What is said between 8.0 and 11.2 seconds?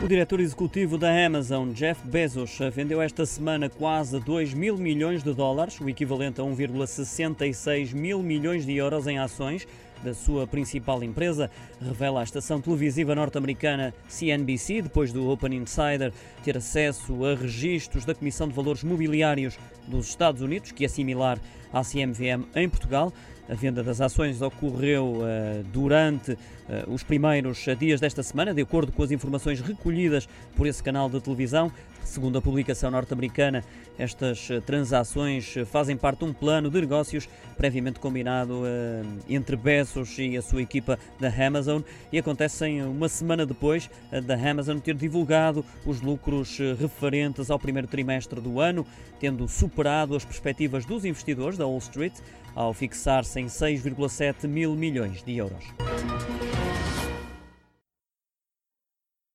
milhões de euros em ações da sua principal